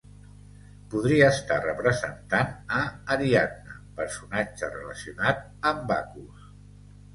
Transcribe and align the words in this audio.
Podria 0.93 1.27
estar 1.33 1.57
representant 1.65 2.49
a 2.79 2.81
Ariadna, 3.17 3.79
personatge 4.01 4.73
relacionat 4.79 5.47
amb 5.75 5.89
Bacus. 5.95 6.53